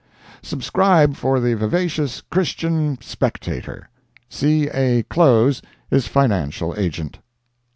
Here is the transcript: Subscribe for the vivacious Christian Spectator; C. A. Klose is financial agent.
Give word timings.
Subscribe 0.41 1.15
for 1.15 1.39
the 1.39 1.53
vivacious 1.55 2.21
Christian 2.21 2.97
Spectator; 3.01 3.87
C. 4.29 4.67
A. 4.67 5.03
Klose 5.03 5.61
is 5.91 6.07
financial 6.07 6.73
agent. 6.75 7.19